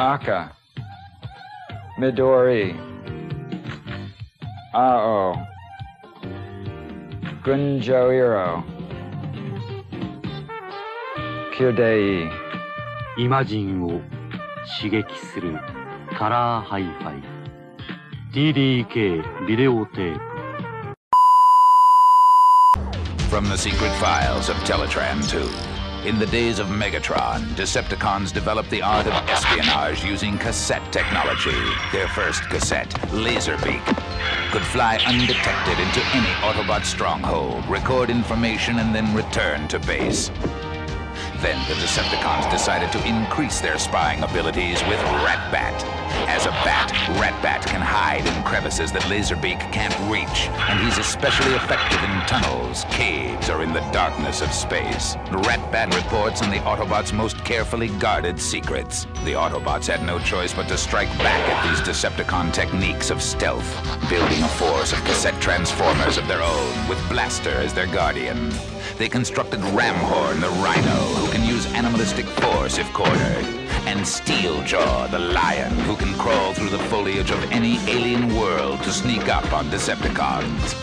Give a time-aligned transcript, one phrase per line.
[0.00, 0.52] Aka,
[1.98, 2.72] Midori,
[4.72, 5.34] Ao,
[7.42, 8.62] Gunjoiro,
[11.52, 12.30] Kyudei.
[13.18, 14.00] イマジンを
[14.80, 15.58] 刺激する
[16.16, 17.22] カラーハイファイ
[18.32, 20.20] TDK ビデオテープ
[23.28, 28.80] From the secret files of Teletraan 2 in the days of Megatron, Decepticons developed the
[28.80, 31.50] art of espionage using cassette technology.
[31.92, 33.84] Their first cassette, Laserbeak,
[34.50, 40.30] could fly undetected into any Autobot stronghold, record information, and then return to base.
[41.40, 45.84] Then the Decepticons decided to increase their spying abilities with Ratbat.
[46.26, 51.54] As a bat, Ratbat can hide in crevices that Laserbeak can't reach, and he's especially
[51.54, 55.14] effective in tunnels, caves, or in the darkness of space.
[55.30, 59.04] Ratbat reports on the Autobots' most carefully guarded secrets.
[59.24, 63.70] The Autobots had no choice but to strike back at these Decepticon techniques of stealth,
[64.10, 68.50] building a force of cassette transformers of their own, with Blaster as their guardian.
[68.96, 70.97] They constructed Ramhorn, the rhino,
[71.78, 73.44] animalistic force if cornered,
[73.86, 78.90] and Steeljaw, the lion, who can crawl through the foliage of any alien world to
[78.90, 80.74] sneak up on Decepticons.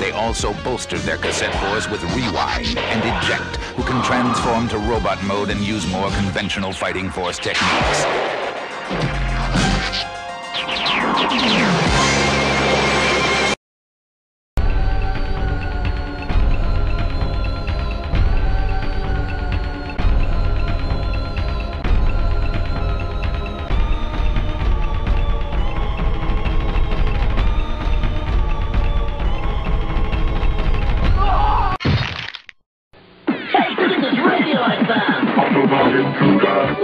[0.00, 5.22] They also bolstered their cassette force with Rewind and Eject, who can transform to robot
[5.24, 8.04] mode and use more conventional fighting force techniques.
[35.94, 36.74] Autobot intruder.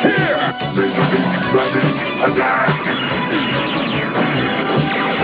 [0.00, 0.40] Here!
[0.74, 1.86] Laserbeak ready.
[2.24, 2.68] Attack!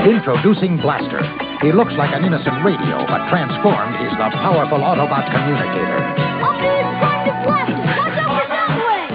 [0.06, 1.22] Introducing Blaster.
[1.60, 6.00] He looks like an innocent radio, but transformed, he's the powerful Autobot communicator.
[6.40, 7.36] Up there is Blaster!
[7.44, 9.12] Watch out for Soundwave!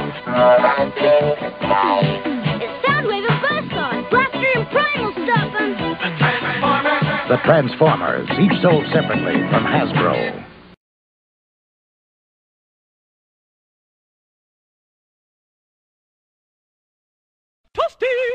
[2.62, 4.10] It's Soundwave and Buzzsaw!
[4.10, 5.74] Blaster and Prime will stop him!
[7.30, 10.45] The Transformers, each sold separately from Hasbro.
[17.98, 18.35] Steve!